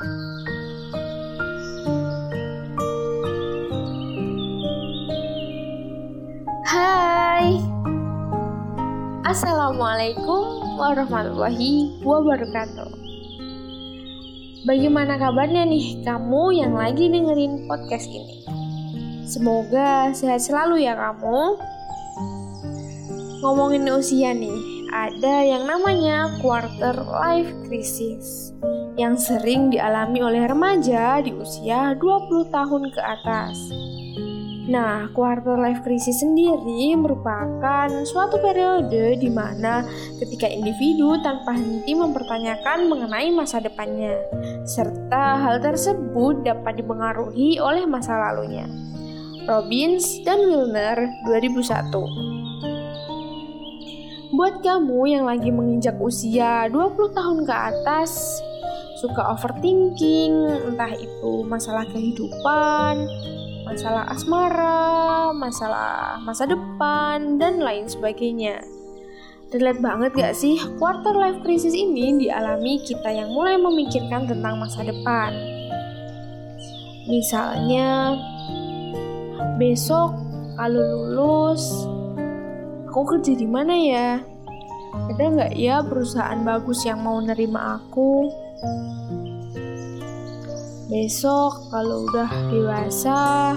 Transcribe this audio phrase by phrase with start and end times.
[0.00, 0.08] Hai.
[9.28, 12.88] Assalamualaikum warahmatullahi wabarakatuh.
[14.64, 18.48] Bagaimana kabarnya nih kamu yang lagi dengerin podcast ini?
[19.28, 21.60] Semoga sehat selalu ya kamu.
[23.44, 28.50] Ngomongin usia nih, ada yang namanya quarter life crisis
[28.98, 33.56] yang sering dialami oleh remaja di usia 20 tahun ke atas.
[34.70, 39.82] Nah, quarter life crisis sendiri merupakan suatu periode di mana
[40.22, 44.14] ketika individu tanpa henti mempertanyakan mengenai masa depannya,
[44.68, 48.66] serta hal tersebut dapat dipengaruhi oleh masa lalunya.
[49.48, 52.39] Robbins dan Wilner 2001
[54.30, 58.38] Buat kamu yang lagi menginjak usia 20 tahun ke atas,
[59.02, 60.30] suka overthinking,
[60.70, 63.10] entah itu masalah kehidupan,
[63.66, 68.62] masalah asmara, masalah masa depan, dan lain sebagainya.
[69.50, 74.86] Relate banget gak sih quarter life crisis ini dialami kita yang mulai memikirkan tentang masa
[74.86, 75.34] depan.
[77.10, 78.14] Misalnya,
[79.58, 80.14] besok
[80.54, 81.89] kalau lulus
[82.90, 84.18] aku kerja di mana ya?
[85.14, 88.26] Ada nggak ya perusahaan bagus yang mau nerima aku?
[90.90, 93.54] Besok kalau udah dewasa,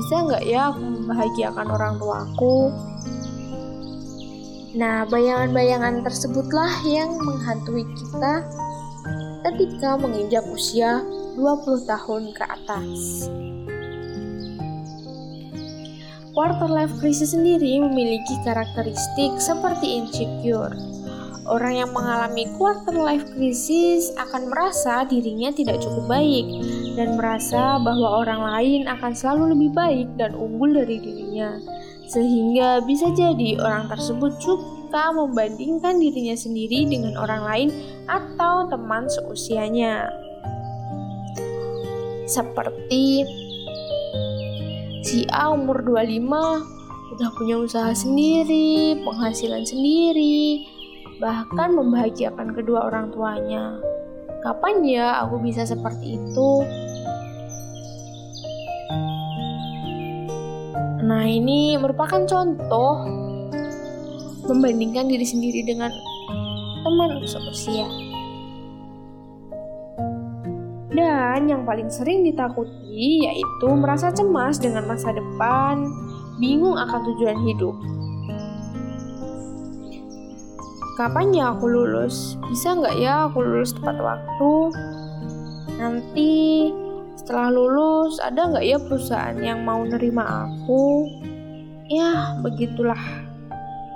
[0.00, 2.72] bisa nggak ya aku membahagiakan orang tuaku?
[4.72, 8.40] Nah, bayangan-bayangan tersebutlah yang menghantui kita
[9.44, 11.04] ketika menginjak usia
[11.36, 13.28] 20 tahun ke atas.
[16.36, 20.76] Quarter life crisis sendiri memiliki karakteristik seperti insecure.
[21.48, 26.44] Orang yang mengalami quarter life crisis akan merasa dirinya tidak cukup baik
[26.92, 31.56] dan merasa bahwa orang lain akan selalu lebih baik dan unggul dari dirinya.
[32.04, 37.68] Sehingga bisa jadi orang tersebut suka membandingkan dirinya sendiri dengan orang lain
[38.12, 40.12] atau teman seusianya.
[42.28, 43.24] Seperti
[45.06, 50.66] si A umur 25 udah punya usaha sendiri, penghasilan sendiri,
[51.22, 53.78] bahkan membahagiakan kedua orang tuanya.
[54.42, 56.50] Kapan ya aku bisa seperti itu?
[61.06, 63.06] Nah, ini merupakan contoh
[64.50, 65.94] membandingkan diri sendiri dengan
[66.82, 67.86] teman seusia.
[71.16, 75.88] Dan yang paling sering ditakuti yaitu merasa cemas dengan masa depan,
[76.36, 77.72] bingung akan tujuan hidup.
[81.00, 82.36] Kapan ya aku lulus?
[82.52, 84.52] Bisa nggak ya aku lulus tepat waktu?
[85.80, 86.32] Nanti
[87.16, 91.08] setelah lulus ada nggak ya perusahaan yang mau nerima aku?
[91.88, 93.00] Ya begitulah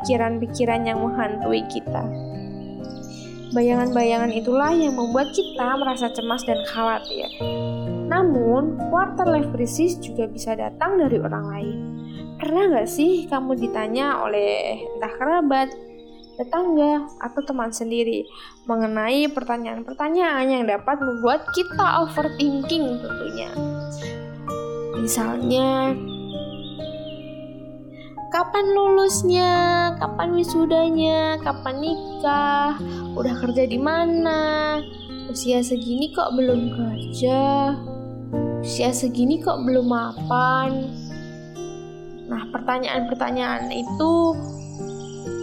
[0.01, 2.30] pikiran-pikiran yang menghantui kita.
[3.51, 7.27] Bayangan-bayangan itulah yang membuat kita merasa cemas dan khawatir.
[8.07, 11.79] Namun, quarter life crisis juga bisa datang dari orang lain.
[12.39, 15.69] Pernah nggak sih kamu ditanya oleh entah kerabat,
[16.39, 18.23] tetangga, atau teman sendiri
[18.71, 23.51] mengenai pertanyaan-pertanyaan yang dapat membuat kita overthinking tentunya.
[24.95, 25.91] Misalnya,
[28.31, 29.53] kapan lulusnya,
[29.99, 32.79] kapan wisudanya, kapan nikah,
[33.19, 34.79] udah kerja di mana,
[35.27, 37.75] usia segini kok belum kerja,
[38.63, 40.95] usia segini kok belum mapan.
[42.31, 44.13] Nah, pertanyaan-pertanyaan itu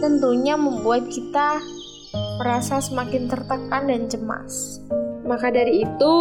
[0.00, 1.60] tentunya membuat kita
[2.40, 4.80] merasa semakin tertekan dan cemas.
[5.28, 6.12] Maka dari itu,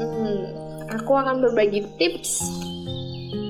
[0.00, 0.44] hmm,
[0.88, 2.48] aku akan berbagi tips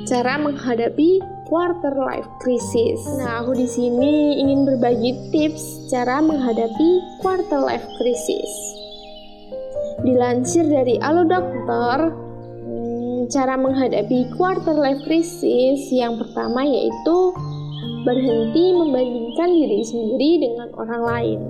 [0.07, 1.19] cara menghadapi
[1.51, 3.03] quarter life crisis.
[3.19, 8.51] Nah, aku di sini ingin berbagi tips cara menghadapi quarter life crisis.
[10.07, 12.15] Dilansir dari Alo Dokter,
[12.63, 17.35] hmm, cara menghadapi quarter life crisis yang pertama yaitu
[18.07, 21.41] berhenti membandingkan diri sendiri dengan orang lain.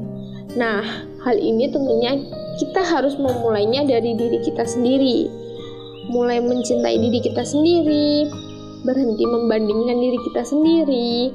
[0.56, 0.80] Nah,
[1.28, 2.16] hal ini tentunya
[2.56, 5.28] kita harus memulainya dari diri kita sendiri.
[6.08, 8.30] Mulai mencintai diri kita sendiri,
[8.84, 11.32] berhenti membandingkan diri kita sendiri.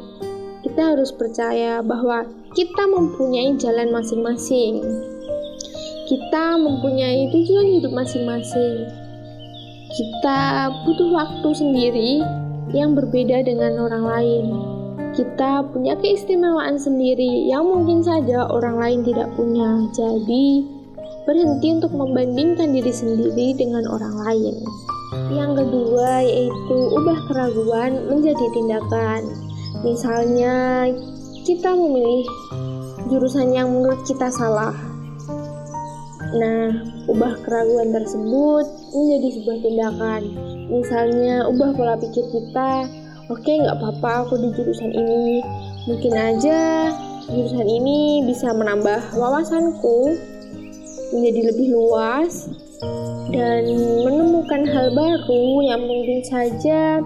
[0.62, 4.84] Kita harus percaya bahwa kita mempunyai jalan masing-masing.
[6.12, 8.86] Kita mempunyai tujuan hidup masing-masing.
[9.92, 12.12] Kita butuh waktu sendiri
[12.76, 14.46] yang berbeda dengan orang lain.
[15.12, 19.88] Kita punya keistimewaan sendiri yang mungkin saja orang lain tidak punya.
[19.92, 20.64] Jadi,
[21.28, 24.56] berhenti untuk membandingkan diri sendiri dengan orang lain.
[25.12, 29.22] Yang kedua yaitu ubah keraguan menjadi tindakan.
[29.84, 30.88] Misalnya,
[31.44, 32.24] kita memilih
[33.12, 34.72] jurusan yang menurut kita salah.
[36.32, 36.80] Nah,
[37.12, 38.66] ubah keraguan tersebut
[38.96, 40.22] menjadi sebuah tindakan.
[40.72, 42.88] Misalnya, ubah pola pikir kita.
[43.28, 45.44] Oke, nggak apa-apa aku di jurusan ini.
[45.92, 46.88] Mungkin aja
[47.28, 50.16] jurusan ini bisa menambah wawasanku
[51.12, 52.48] menjadi lebih luas
[53.32, 53.64] dan
[54.04, 57.00] menemukan hal baru yang mungkin saja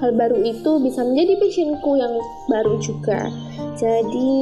[0.00, 2.14] hal baru itu bisa menjadi passionku yang
[2.48, 3.28] baru juga.
[3.76, 4.34] Jadi,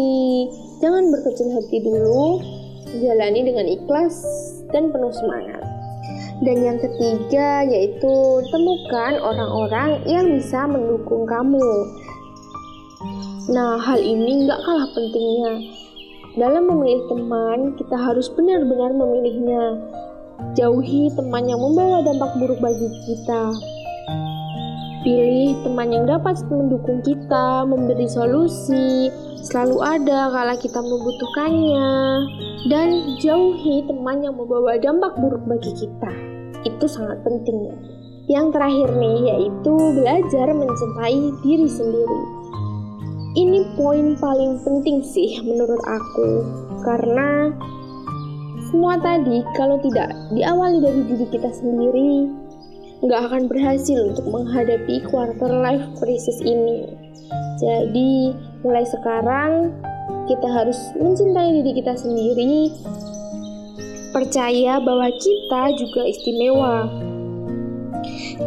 [0.79, 2.39] jangan berkecil hati dulu,
[3.03, 4.15] jalani dengan ikhlas
[4.71, 5.63] dan penuh semangat.
[6.43, 8.15] Dan yang ketiga yaitu
[8.51, 11.71] temukan orang-orang yang bisa mendukung kamu.
[13.55, 15.55] Nah, hal ini nggak kalah pentingnya.
[16.35, 19.79] Dalam memilih teman, kita harus benar-benar memilihnya.
[20.59, 23.55] Jauhi teman yang membawa dampak buruk bagi kita.
[25.07, 29.15] Pilih teman yang dapat mendukung kita, memberi solusi,
[29.47, 31.91] selalu ada kala kita membutuhkannya,
[32.67, 36.11] dan jauhi teman yang membawa dampak buruk bagi kita.
[36.67, 37.77] Itu sangat penting ya.
[38.25, 42.21] Yang terakhir nih yaitu belajar mencintai diri sendiri.
[43.35, 46.29] Ini poin paling penting sih menurut aku
[46.87, 47.53] karena
[48.75, 52.26] semua tadi kalau tidak diawali dari diri kita sendiri
[53.06, 56.91] nggak akan berhasil untuk menghadapi quarter life crisis ini.
[57.62, 58.35] Jadi,
[58.67, 59.71] mulai sekarang
[60.26, 62.75] kita harus mencintai diri kita sendiri,
[64.11, 66.91] percaya bahwa kita juga istimewa.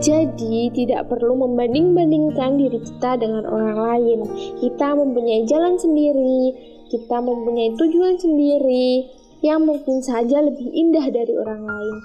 [0.04, 4.20] Jadi, tidak perlu membanding-bandingkan diri kita dengan orang lain.
[4.60, 6.52] Kita mempunyai jalan sendiri,
[6.92, 9.16] kita mempunyai tujuan sendiri
[9.46, 11.96] yang mungkin saja lebih indah dari orang lain.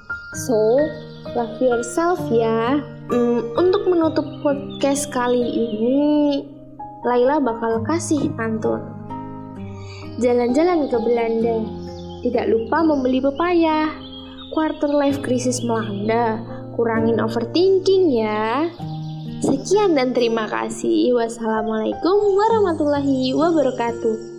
[0.47, 0.61] So,
[1.33, 2.81] love yourself ya.
[3.13, 6.01] Hmm, untuk menutup podcast kali ini,
[7.05, 8.81] Laila bakal kasih pantun.
[10.21, 11.57] Jalan-jalan ke Belanda,
[12.23, 13.91] tidak lupa membeli pepaya.
[14.53, 16.37] Quarter life crisis melanda,
[16.77, 18.69] kurangin overthinking ya.
[19.43, 21.17] Sekian dan terima kasih.
[21.17, 24.32] Wassalamualaikum warahmatullahi wabarakatuh.